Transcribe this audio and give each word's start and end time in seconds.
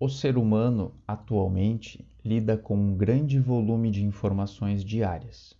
O 0.00 0.08
ser 0.08 0.38
humano 0.38 0.94
atualmente 1.08 2.08
lida 2.24 2.56
com 2.56 2.76
um 2.76 2.96
grande 2.96 3.40
volume 3.40 3.90
de 3.90 4.04
informações 4.04 4.84
diárias, 4.84 5.58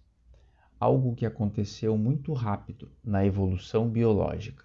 algo 0.78 1.16
que 1.16 1.26
aconteceu 1.26 1.98
muito 1.98 2.32
rápido 2.32 2.88
na 3.02 3.26
evolução 3.26 3.88
biológica. 3.88 4.64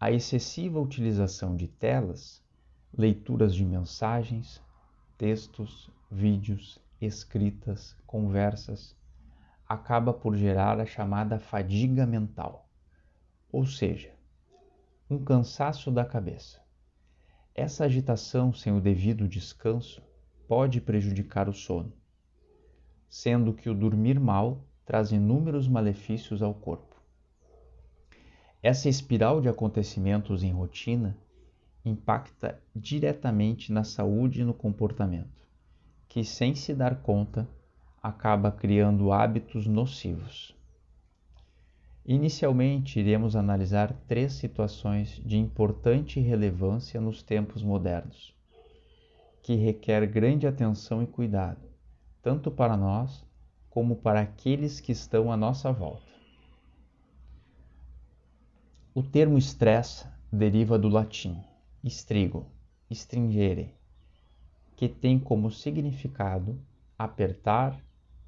A 0.00 0.10
excessiva 0.10 0.80
utilização 0.80 1.54
de 1.54 1.68
telas, 1.68 2.42
leituras 2.92 3.54
de 3.54 3.64
mensagens, 3.64 4.60
textos, 5.16 5.88
vídeos, 6.10 6.80
escritas, 7.00 7.96
conversas, 8.04 8.96
acaba 9.68 10.12
por 10.12 10.34
gerar 10.34 10.80
a 10.80 10.86
chamada 10.86 11.38
fadiga 11.38 12.04
mental, 12.04 12.68
ou 13.52 13.64
seja, 13.64 14.12
um 15.08 15.22
cansaço 15.22 15.88
da 15.88 16.04
cabeça. 16.04 16.63
Essa 17.54 17.84
agitação 17.84 18.52
sem 18.52 18.76
o 18.76 18.80
devido 18.80 19.28
descanso 19.28 20.02
pode 20.48 20.80
prejudicar 20.80 21.48
o 21.48 21.52
sono, 21.52 21.92
sendo 23.08 23.52
que 23.52 23.70
o 23.70 23.74
dormir 23.74 24.18
mal 24.18 24.64
traz 24.84 25.12
inúmeros 25.12 25.68
malefícios 25.68 26.42
ao 26.42 26.52
corpo. 26.52 27.00
Essa 28.60 28.88
espiral 28.88 29.40
de 29.40 29.48
acontecimentos 29.48 30.42
em 30.42 30.50
rotina 30.50 31.16
impacta 31.84 32.60
diretamente 32.74 33.72
na 33.72 33.84
saúde 33.84 34.40
e 34.40 34.44
no 34.44 34.52
comportamento, 34.52 35.46
que, 36.08 36.24
sem 36.24 36.56
se 36.56 36.74
dar 36.74 37.02
conta, 37.02 37.48
acaba 38.02 38.50
criando 38.50 39.12
hábitos 39.12 39.64
nocivos. 39.64 40.53
Inicialmente, 42.06 43.00
iremos 43.00 43.34
analisar 43.34 43.92
três 44.06 44.34
situações 44.34 45.22
de 45.24 45.38
importante 45.38 46.20
relevância 46.20 47.00
nos 47.00 47.22
tempos 47.22 47.62
modernos, 47.62 48.36
que 49.42 49.54
requer 49.54 50.06
grande 50.06 50.46
atenção 50.46 51.02
e 51.02 51.06
cuidado, 51.06 51.66
tanto 52.20 52.50
para 52.50 52.76
nós 52.76 53.24
como 53.70 53.96
para 53.96 54.20
aqueles 54.20 54.80
que 54.80 54.92
estão 54.92 55.32
à 55.32 55.36
nossa 55.36 55.72
volta. 55.72 56.12
O 58.94 59.02
termo 59.02 59.38
estresse 59.38 60.06
deriva 60.30 60.78
do 60.78 60.88
latim 60.88 61.42
strigo, 61.88 62.46
stringere, 62.90 63.74
que 64.76 64.88
tem 64.88 65.18
como 65.18 65.50
significado 65.50 66.58
apertar, 66.98 67.78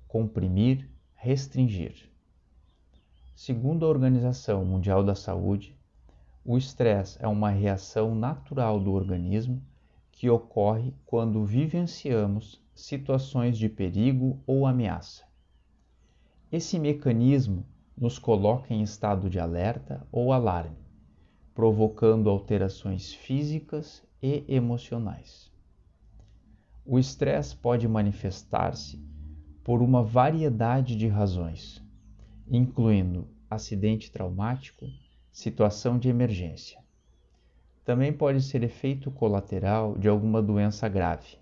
comprimir, 0.07 0.91
restringir. 1.15 2.16
Segundo 3.37 3.85
a 3.85 3.89
Organização 3.91 4.65
Mundial 4.65 5.05
da 5.05 5.15
Saúde, 5.15 5.77
o 6.43 6.57
estresse 6.57 7.19
é 7.21 7.29
uma 7.29 7.51
reação 7.51 8.15
natural 8.15 8.81
do 8.81 8.95
organismo 8.95 9.63
que 10.11 10.31
ocorre 10.31 10.95
quando 11.05 11.45
vivenciamos 11.45 12.59
situações 12.75 13.59
de 13.59 13.69
perigo 13.69 14.41
ou 14.47 14.65
ameaça. 14.65 15.23
Esse 16.51 16.79
mecanismo 16.79 17.67
nos 17.95 18.19
coloca 18.19 18.73
em 18.73 18.81
estado 18.81 19.29
de 19.29 19.39
alerta 19.39 20.07
ou 20.11 20.33
alarme, 20.33 20.79
provocando 21.55 22.31
alterações 22.31 23.13
físicas 23.13 24.03
e 24.23 24.45
emocionais. 24.49 25.53
O 26.87 26.99
estresse 26.99 27.55
pode 27.55 27.87
manifestar-se 27.87 28.99
por 29.63 29.83
uma 29.83 30.03
variedade 30.03 30.97
de 30.97 31.07
razões 31.07 31.85
incluindo 32.49 33.29
acidente 33.51 34.11
traumático, 34.11 34.87
situação 35.33 35.99
de 35.99 36.09
emergência. 36.09 36.81
Também 37.85 38.13
pode 38.13 38.43
ser 38.43 38.63
efeito 38.63 39.11
colateral 39.11 39.97
de 39.97 40.09
alguma 40.09 40.43
doença 40.43 40.89
grave. 40.89 41.39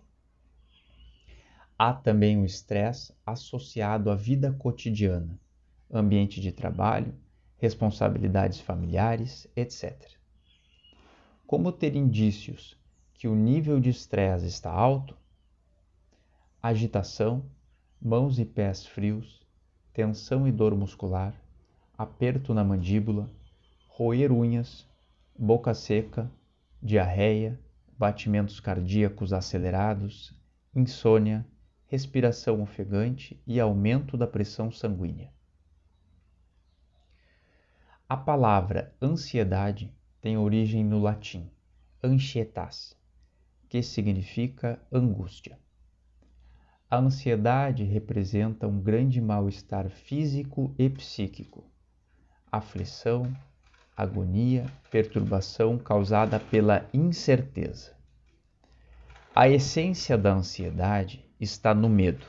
Há 1.78 1.92
também 1.92 2.40
o 2.40 2.44
estresse 2.44 3.14
associado 3.24 4.10
à 4.10 4.14
vida 4.14 4.52
cotidiana, 4.52 5.38
ambiente 5.90 6.40
de 6.40 6.52
trabalho, 6.52 7.14
responsabilidades 7.58 8.60
familiares, 8.60 9.46
etc. 9.56 10.12
Como 11.46 11.72
ter 11.72 11.96
indícios 11.96 12.78
que 13.14 13.26
o 13.26 13.34
nível 13.34 13.80
de 13.80 13.90
estresse 13.90 14.46
está 14.46 14.70
alto? 14.70 15.16
Agitação, 16.62 17.44
mãos 18.00 18.38
e 18.38 18.44
pés 18.44 18.86
frios, 18.86 19.43
tensão 19.94 20.46
e 20.46 20.52
dor 20.52 20.74
muscular, 20.76 21.32
aperto 21.96 22.52
na 22.52 22.64
mandíbula, 22.64 23.30
roer 23.86 24.32
unhas, 24.32 24.86
boca 25.38 25.72
seca, 25.72 26.30
diarreia, 26.82 27.58
batimentos 27.96 28.58
cardíacos 28.58 29.32
acelerados, 29.32 30.34
insônia, 30.74 31.46
respiração 31.86 32.60
ofegante 32.60 33.40
e 33.46 33.60
aumento 33.60 34.16
da 34.16 34.26
pressão 34.26 34.70
sanguínea. 34.70 35.32
A 38.08 38.16
palavra 38.16 38.92
ansiedade 39.00 39.90
tem 40.20 40.36
origem 40.36 40.84
no 40.84 40.98
latim 40.98 41.48
ansietas, 42.02 42.94
que 43.68 43.82
significa 43.82 44.78
angústia. 44.92 45.58
A 46.90 46.98
ansiedade 46.98 47.82
representa 47.82 48.68
um 48.68 48.78
grande 48.78 49.20
mal-estar 49.20 49.88
físico 49.88 50.74
e 50.78 50.88
psíquico, 50.90 51.64
aflição, 52.52 53.34
agonia, 53.96 54.66
perturbação 54.90 55.78
causada 55.78 56.38
pela 56.38 56.88
incerteza. 56.92 57.96
A 59.34 59.48
essência 59.48 60.16
da 60.16 60.34
ansiedade 60.34 61.24
está 61.40 61.74
no 61.74 61.88
medo, 61.88 62.26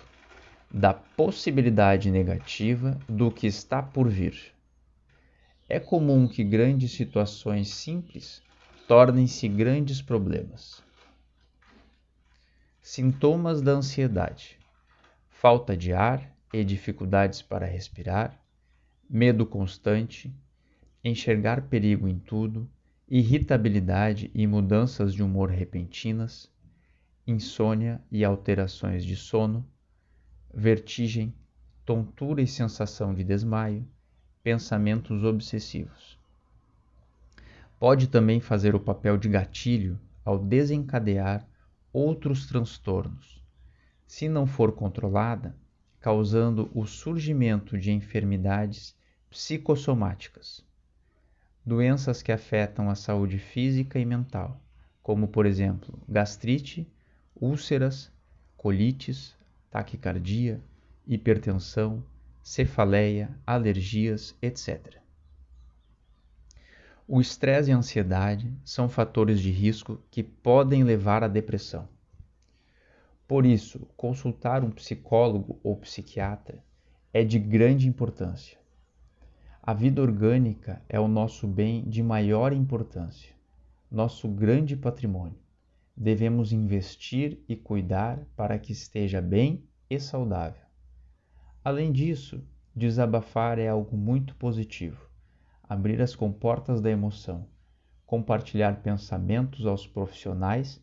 da 0.72 0.94
possibilidade 0.94 2.10
negativa 2.10 2.98
do 3.08 3.30
que 3.30 3.48
está 3.48 3.84
por 3.84 4.10
vir. 4.10 4.54
É 5.68 5.80
comum 5.80 6.28
que 6.28 6.44
grandes 6.44 6.92
situações 6.94 7.70
simples 7.70 8.42
tornem-se 8.88 9.48
grandes 9.48 10.02
problemas. 10.02 10.85
Sintomas 12.88 13.64
da 13.64 13.72
ansiedade: 13.72 14.60
falta 15.28 15.76
de 15.76 15.92
ar 15.92 16.32
e 16.54 16.64
dificuldades 16.64 17.42
para 17.42 17.66
respirar, 17.66 18.40
medo 19.10 19.44
constante, 19.44 20.32
enxergar 21.04 21.64
perigo 21.64 22.08
em 22.08 22.20
tudo, 22.20 22.70
irritabilidade 23.10 24.30
e 24.36 24.46
mudanças 24.46 25.16
de 25.16 25.24
humor 25.24 25.50
repentinas, 25.50 26.48
insônia 27.26 28.00
e 28.12 28.24
alterações 28.24 29.04
de 29.04 29.16
sono, 29.16 29.66
vertigem, 30.54 31.34
tontura 31.84 32.40
e 32.40 32.48
sensação 32.48 33.16
de 33.16 33.24
desmaio, 33.24 33.84
pensamentos 34.44 35.24
obsessivos. 35.24 36.20
Pode 37.80 38.10
também 38.10 38.40
fazer 38.40 38.76
o 38.76 38.80
papel 38.80 39.18
de 39.18 39.28
gatilho 39.28 40.00
ao 40.24 40.38
desencadear 40.38 41.48
outros 41.96 42.46
transtornos, 42.46 43.42
se 44.06 44.28
não 44.28 44.46
for 44.46 44.74
controlada, 44.74 45.56
causando 46.02 46.70
o 46.76 46.86
surgimento 46.86 47.78
de 47.78 47.90
enfermidades 47.90 48.94
psicossomáticas, 49.30 50.62
doenças 51.66 52.22
que 52.22 52.34
afetam 52.34 52.90
a 52.90 52.96
saúde 52.96 53.40
física 53.40 53.98
e 53.98 54.04
mental, 54.04 54.62
como 55.02 55.30
por 55.30 55.46
exemplo 55.46 55.98
gastrite, 56.06 56.86
úlceras, 57.34 58.12
colites, 58.58 59.34
taquicardia, 59.72 60.62
hipertensão, 61.08 62.04
cefaleia, 62.44 63.30
alergias, 63.48 64.36
etc. 64.42 64.98
O 67.08 67.22
estresse 67.22 67.70
e 67.70 67.74
a 67.74 67.78
ansiedade 67.78 68.52
são 68.64 68.90
fatores 68.90 69.40
de 69.40 69.52
risco 69.52 70.02
que 70.10 70.24
podem 70.24 70.84
levar 70.84 71.24
à 71.24 71.28
depressão. 71.28 71.88
Por 73.28 73.46
isso, 73.46 73.88
consultar 73.96 74.64
um 74.64 74.72
psicólogo 74.72 75.60
ou 75.62 75.78
psiquiatra 75.78 76.64
é 77.14 77.24
de 77.24 77.38
grande 77.38 77.88
importância. 77.88 78.58
A 79.62 79.72
vida 79.72 80.02
orgânica 80.02 80.82
é 80.90 81.00
o 81.00 81.08
nosso 81.08 81.48
bem 81.48 81.88
de 81.88 82.02
maior 82.02 82.52
importância, 82.52 83.36
nosso 83.92 84.28
grande 84.28 84.76
patrimônio. 84.76 85.38
Devemos 85.96 86.52
investir 86.52 87.38
e 87.48 87.56
cuidar 87.56 88.18
para 88.36 88.58
que 88.58 88.72
esteja 88.72 89.22
bem 89.22 89.64
e 89.88 90.00
saudável. 90.00 90.66
Além 91.64 91.92
disso, 91.92 92.44
desabafar 92.76 93.60
é 93.60 93.68
algo 93.68 93.96
muito 93.96 94.36
positivo 94.38 95.05
abrir 95.68 96.02
as 96.02 96.16
comportas 96.16 96.80
da 96.80 96.90
emoção, 96.90 97.48
compartilhar 98.06 98.82
pensamentos 98.82 99.66
aos 99.66 99.88
profissionais 99.88 100.82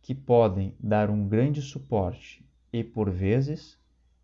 que 0.00 0.14
podem 0.14 0.74
dar 0.80 1.10
um 1.10 1.28
grande 1.28 1.60
suporte 1.60 2.44
e, 2.72 2.82
por 2.82 3.10
vezes, 3.10 3.78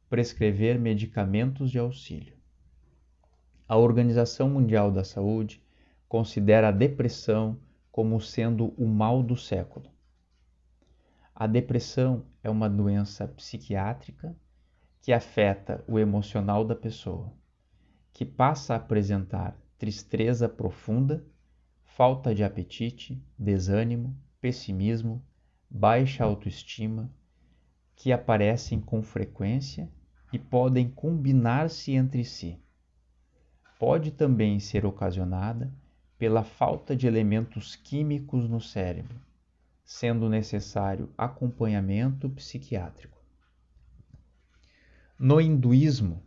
prescrever 0.09 0.79
medicamentos 0.79 1.71
de 1.71 1.79
auxílio. 1.79 2.37
A 3.69 3.77
Organização 3.77 4.49
Mundial 4.49 4.91
da 4.91 5.05
Saúde 5.05 5.63
considera 6.09 6.69
a 6.69 6.73
depressão 6.73 7.61
como 7.93 8.19
sendo 8.21 8.69
o 8.79 8.87
mal 8.87 9.23
do 9.23 9.37
século. 9.37 9.91
A 11.35 11.47
depressão 11.47 12.25
é 12.43 12.49
uma 12.49 12.69
doença 12.69 13.29
psiquiátrica 13.29 14.35
que 15.03 15.13
afeta 15.13 15.85
o 15.87 15.99
emocional 15.99 16.65
da 16.65 16.75
pessoa, 16.75 17.33
que 18.13 18.25
passa 18.25 18.73
a 18.75 18.79
apresentar 18.79 19.57
tristeza 19.79 20.49
profunda, 20.49 21.25
falta 21.85 22.35
de 22.35 22.43
apetite, 22.43 23.23
desânimo, 23.39 24.17
pessimismo, 24.41 25.25
baixa 25.71 26.25
autoestima, 26.25 27.11
que 27.95 28.13
aparecem 28.13 28.81
com 28.81 29.03
frequência 29.03 29.89
e 30.33 30.39
podem 30.39 30.91
combinar-se 30.91 31.93
entre 31.93 32.25
si. 32.25 32.61
Pode 33.79 34.11
também 34.11 34.59
ser 34.59 34.85
ocasionada 34.85 35.73
pela 36.19 36.43
falta 36.43 36.97
de 36.97 37.07
elementos 37.07 37.77
químicos 37.77 38.49
no 38.49 38.61
cérebro, 38.61 39.21
sendo 39.85 40.29
necessário 40.29 41.13
acompanhamento 41.17 42.29
psiquiátrico. 42.31 43.17
No 45.17 45.41
hinduísmo, 45.41 46.21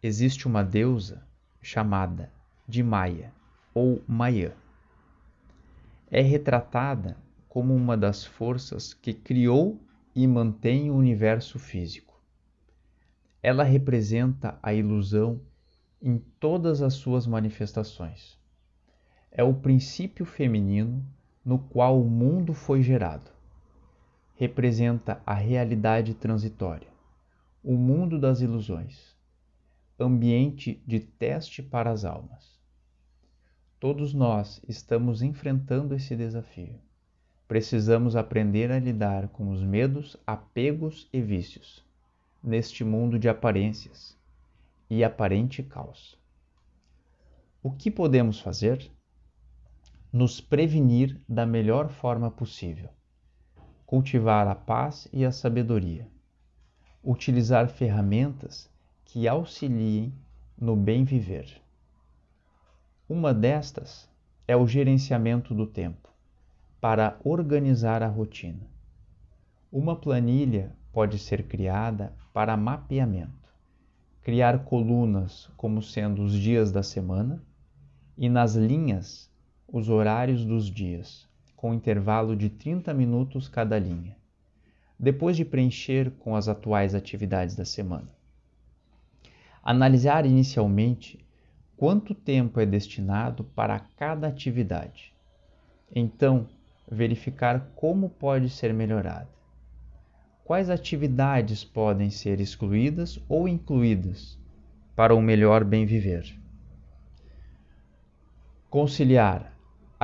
existe 0.00 0.46
uma 0.46 0.62
deusa 0.62 1.26
chamada 1.60 2.32
de 2.72 2.82
Maya 2.82 3.30
ou 3.74 4.02
Maya. 4.08 4.56
É 6.10 6.22
retratada 6.22 7.18
como 7.46 7.74
uma 7.74 7.98
das 7.98 8.24
forças 8.24 8.94
que 8.94 9.12
criou 9.12 9.78
e 10.14 10.26
mantém 10.26 10.90
o 10.90 10.96
universo 10.96 11.58
físico. 11.58 12.18
Ela 13.42 13.62
representa 13.62 14.58
a 14.62 14.72
ilusão 14.72 15.38
em 16.00 16.16
todas 16.40 16.80
as 16.80 16.94
suas 16.94 17.26
manifestações. 17.26 18.38
É 19.30 19.44
o 19.44 19.52
princípio 19.52 20.24
feminino 20.24 21.04
no 21.44 21.58
qual 21.58 22.00
o 22.00 22.08
mundo 22.08 22.54
foi 22.54 22.80
gerado. 22.80 23.30
Representa 24.34 25.20
a 25.26 25.34
realidade 25.34 26.14
transitória, 26.14 26.88
o 27.62 27.74
mundo 27.74 28.18
das 28.18 28.40
ilusões, 28.40 29.14
ambiente 30.00 30.82
de 30.86 31.00
teste 31.00 31.62
para 31.62 31.90
as 31.90 32.06
almas. 32.06 32.61
Todos 33.82 34.14
nós 34.14 34.62
estamos 34.68 35.22
enfrentando 35.22 35.92
esse 35.92 36.14
desafio. 36.14 36.78
Precisamos 37.48 38.14
aprender 38.14 38.70
a 38.70 38.78
lidar 38.78 39.26
com 39.30 39.50
os 39.50 39.60
medos, 39.60 40.16
apegos 40.24 41.08
e 41.12 41.20
vícios 41.20 41.84
neste 42.40 42.84
mundo 42.84 43.18
de 43.18 43.28
aparências 43.28 44.16
e 44.88 45.02
aparente 45.02 45.64
caos. 45.64 46.16
O 47.60 47.72
que 47.72 47.90
podemos 47.90 48.38
fazer? 48.38 48.88
nos 50.12 50.40
prevenir 50.40 51.20
da 51.28 51.44
melhor 51.44 51.88
forma 51.88 52.30
possível, 52.30 52.88
cultivar 53.84 54.46
a 54.46 54.54
paz 54.54 55.08
e 55.12 55.24
a 55.24 55.32
sabedoria, 55.32 56.06
utilizar 57.02 57.68
ferramentas 57.68 58.70
que 59.04 59.26
auxiliem 59.26 60.14
no 60.56 60.76
bem 60.76 61.02
viver. 61.02 61.60
Uma 63.08 63.34
destas 63.34 64.08
é 64.46 64.56
o 64.56 64.66
gerenciamento 64.66 65.52
do 65.52 65.66
tempo, 65.66 66.08
para 66.80 67.18
organizar 67.24 68.00
a 68.00 68.06
rotina. 68.06 68.70
Uma 69.72 69.96
planilha 69.96 70.72
pode 70.92 71.18
ser 71.18 71.48
criada 71.48 72.14
para 72.32 72.56
mapeamento, 72.56 73.52
criar 74.22 74.64
colunas 74.64 75.50
como 75.56 75.82
sendo 75.82 76.22
os 76.22 76.32
dias 76.32 76.70
da 76.70 76.82
semana 76.82 77.42
e 78.16 78.28
nas 78.28 78.54
linhas 78.54 79.28
os 79.66 79.88
horários 79.88 80.44
dos 80.44 80.70
dias, 80.70 81.28
com 81.56 81.74
intervalo 81.74 82.36
de 82.36 82.48
30 82.48 82.94
minutos 82.94 83.48
cada 83.48 83.78
linha, 83.80 84.16
depois 84.98 85.36
de 85.36 85.44
preencher 85.44 86.12
com 86.20 86.36
as 86.36 86.46
atuais 86.46 86.94
atividades 86.94 87.56
da 87.56 87.64
semana. 87.64 88.08
Analisar 89.60 90.24
inicialmente 90.24 91.21
quanto 91.76 92.14
tempo 92.14 92.60
é 92.60 92.66
destinado 92.66 93.44
para 93.44 93.78
cada 93.96 94.28
atividade. 94.28 95.12
Então, 95.94 96.48
verificar 96.90 97.72
como 97.74 98.08
pode 98.08 98.48
ser 98.48 98.72
melhorada. 98.72 99.28
Quais 100.44 100.68
atividades 100.68 101.64
podem 101.64 102.10
ser 102.10 102.40
excluídas 102.40 103.18
ou 103.28 103.48
incluídas 103.48 104.38
para 104.94 105.14
um 105.14 105.20
melhor 105.20 105.64
bem 105.64 105.86
viver? 105.86 106.38
Conciliar 108.68 109.52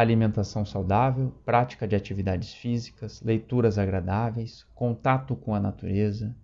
alimentação 0.01 0.65
saudável, 0.65 1.35
prática 1.45 1.87
de 1.89 1.97
atividades 1.97 2.55
físicas, 2.55 3.21
leituras 3.21 3.79
agradáveis, 3.79 4.65
contato 4.73 5.35
com 5.35 5.55
a 5.55 5.61
natureza, 5.61 6.37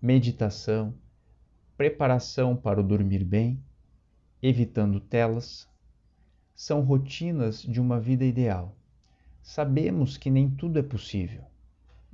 meditação, 0.00 0.94
preparação 1.76 2.56
para 2.56 2.80
o 2.80 2.82
dormir 2.82 3.22
bem, 3.22 3.62
evitando 4.46 5.00
telas, 5.00 5.66
são 6.54 6.82
rotinas 6.82 7.62
de 7.62 7.80
uma 7.80 7.98
vida 7.98 8.26
ideal. 8.26 8.76
Sabemos 9.42 10.18
que 10.18 10.28
nem 10.28 10.50
tudo 10.50 10.78
é 10.78 10.82
possível, 10.82 11.42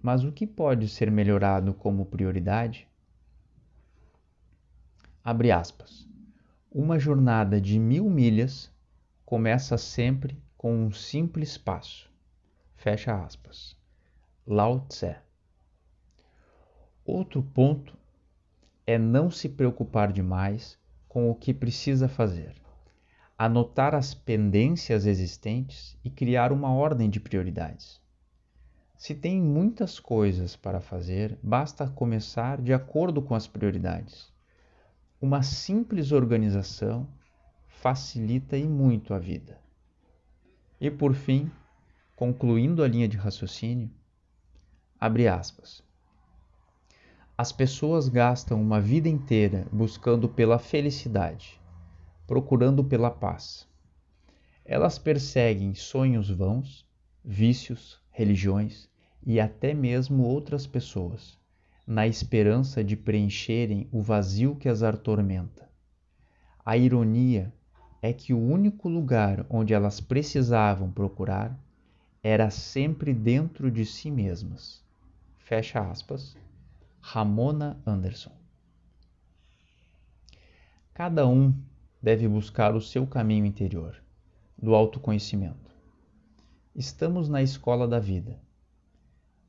mas 0.00 0.23
o 0.23 0.31
que 0.31 0.47
pode 0.47 0.88
ser 0.88 1.11
melhorado 1.11 1.75
como 1.75 2.06
prioridade? 2.06 2.87
Abre 5.25 5.50
aspas. 5.50 6.09
Uma 6.71 7.00
jornada 7.00 7.61
de 7.61 7.81
mil 7.81 8.09
milhas 8.09 8.73
começa 9.26 9.76
sempre 9.76 10.41
com 10.56 10.87
um 10.87 10.93
simples 10.93 11.59
passo. 11.59 12.09
Fecha 12.76 13.25
aspas. 13.25 13.76
Lao 14.47 14.87
Tse. 14.87 15.17
Outro 17.05 17.43
ponto 17.43 17.99
é 18.87 18.97
não 18.97 19.33
se 19.33 19.49
preocupar 19.49 20.12
demais 20.12 20.80
com 21.11 21.29
o 21.29 21.35
que 21.35 21.53
precisa 21.53 22.09
fazer. 22.09 22.55
Anotar 23.37 23.97
as 23.97 24.15
pendências 24.15 25.07
existentes 25.07 25.99
e 26.05 26.09
criar 26.09 26.53
uma 26.53 26.73
ordem 26.73 27.11
de 27.11 27.19
prioridades. 27.19 28.01
Se 28.97 29.12
tem 29.12 29.43
muitas 29.43 29.99
coisas 29.99 30.55
para 30.55 30.81
fazer, 30.81 31.37
basta 31.43 31.89
começar 31.89 32.62
de 32.62 32.73
acordo 32.73 33.21
com 33.21 33.35
as 33.35 33.49
prioridades. 33.49 34.33
Uma 35.21 35.43
simples 35.43 36.12
organização 36.12 37.09
facilita 37.67 38.57
e 38.57 38.69
muito 38.69 39.12
a 39.12 39.19
vida. 39.19 39.59
E 40.81 40.93
por 40.93 41.12
fim, 41.12 41.51
concluindo 42.15 42.85
a 42.85 42.89
linha 42.89 43.09
de 43.09 43.17
raciocínio, 43.17 43.90
abre 44.97 45.26
aspas. 45.26 45.83
As 47.40 47.52
pessoas 47.52 48.06
gastam 48.06 48.61
uma 48.61 48.82
vida 48.82 49.09
inteira 49.09 49.66
buscando 49.73 50.28
pela 50.28 50.59
felicidade, 50.59 51.59
procurando 52.26 52.85
pela 52.85 53.11
paz. 53.11 53.66
Elas 54.62 54.99
perseguem 54.99 55.73
sonhos 55.75 56.28
vãos, 56.28 56.87
vícios, 57.25 57.99
religiões 58.11 58.90
e 59.25 59.40
até 59.40 59.73
mesmo 59.73 60.23
outras 60.23 60.66
pessoas, 60.66 61.38
na 61.87 62.06
esperança 62.06 62.85
de 62.85 62.94
preencherem 62.94 63.88
o 63.90 64.02
vazio 64.02 64.54
que 64.54 64.68
as 64.68 64.82
atormenta. 64.82 65.66
A 66.62 66.76
ironia 66.76 67.50
é 68.02 68.12
que 68.12 68.35
o 68.35 68.38
único 68.38 68.87
lugar 68.87 69.47
onde 69.49 69.73
elas 69.73 69.99
precisavam 69.99 70.92
procurar 70.92 71.59
era 72.23 72.50
sempre 72.50 73.14
dentro 73.14 73.70
de 73.70 73.87
si 73.87 74.11
mesmas. 74.11 74.85
Fecha 75.38 75.80
aspas. 75.80 76.37
Ramona 77.00 77.80
Anderson. 77.87 78.33
Cada 80.95 81.26
um 81.26 81.54
deve 82.00 82.28
buscar 82.28 82.75
o 82.75 82.80
seu 82.80 83.07
caminho 83.07 83.47
interior, 83.47 84.00
do 84.57 84.75
autoconhecimento. 84.75 85.75
Estamos 86.75 87.28
na 87.28 87.42
escola 87.42 87.88
da 87.88 87.99
vida. 87.99 88.40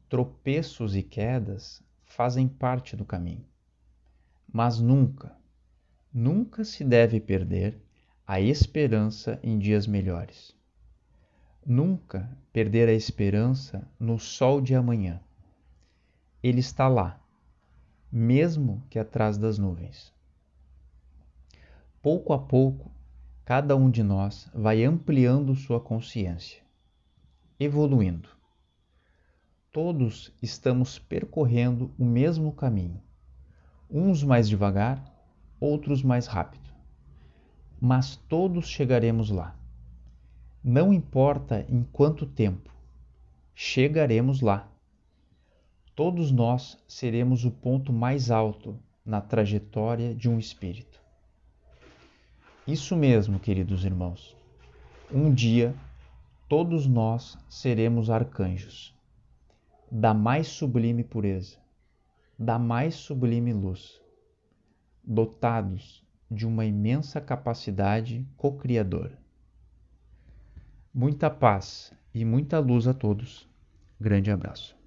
Tropeços 0.10 0.96
e 0.96 1.04
quedas 1.04 1.84
fazem 2.04 2.48
parte 2.48 2.96
do 2.96 3.06
caminho. 3.06 3.46
Mas 4.52 4.80
nunca, 4.80 5.38
nunca 6.14 6.64
se 6.64 6.84
deve 6.84 7.20
perder 7.20 7.80
a 8.26 8.40
esperança 8.40 9.40
em 9.44 9.60
dias 9.60 9.86
melhores. 9.86 10.56
Nunca 11.66 12.36
perder 12.52 12.90
a 12.90 12.94
esperança 12.94 13.88
no 14.00 14.18
sol 14.18 14.62
de 14.62 14.74
amanhã. 14.74 15.22
Ele 16.42 16.60
está 16.60 16.88
lá, 16.88 17.21
mesmo 18.12 18.84
que 18.90 19.00
atrás 19.00 19.38
das 19.38 19.58
nuvens. 19.58 20.14
Pouco 22.02 22.34
a 22.34 22.40
pouco, 22.40 22.92
cada 23.46 23.76
um 23.76 23.90
de 23.90 24.04
nós 24.04 24.50
vai 24.54 24.84
ampliando 24.84 25.56
sua 25.56 25.80
consciência, 25.80 26.62
evoluindo. 27.60 28.30
Todos 29.72 30.34
estamos 30.42 31.00
percorrendo 31.00 31.94
o 31.98 32.04
mesmo 32.04 32.52
caminho, 32.52 33.02
uns 33.90 34.24
mais 34.24 34.50
devagar, 34.50 35.02
outros 35.60 36.04
mais 36.04 36.28
rápido 36.28 36.72
mas 37.82 38.16
todos 38.16 38.68
chegaremos 38.68 39.32
lá. 39.32 39.56
Não 40.64 40.94
importa 40.94 41.66
em 41.68 41.84
quanto 41.92 42.28
tempo, 42.28 42.72
chegaremos 43.56 44.40
lá. 44.40 44.71
Todos 46.02 46.32
nós 46.32 46.84
seremos 46.88 47.46
o 47.46 47.52
ponto 47.52 47.94
mais 47.94 48.32
alto 48.32 48.76
na 49.06 49.22
trajetória 49.22 50.16
de 50.16 50.28
um 50.28 50.40
espírito. 50.40 51.00
Isso 52.68 52.96
mesmo, 52.96 53.40
queridos 53.40 53.86
irmãos. 53.86 54.36
Um 55.14 55.32
dia, 55.32 55.76
todos 56.50 56.88
nós 56.88 57.38
seremos 57.48 58.10
arcanjos, 58.10 58.98
da 59.92 60.12
mais 60.12 60.48
sublime 60.48 61.04
pureza, 61.04 61.60
da 62.36 62.58
mais 62.58 62.96
sublime 62.96 63.54
luz, 63.54 64.02
dotados 65.04 66.04
de 66.32 66.48
uma 66.48 66.66
imensa 66.66 67.22
capacidade 67.22 68.26
co-criadora. 68.38 69.20
Muita 70.92 71.30
paz 71.30 71.94
e 72.12 72.26
muita 72.26 72.58
luz 72.58 72.88
a 72.88 72.94
todos. 72.96 73.48
Grande 74.00 74.32
abraço. 74.32 74.81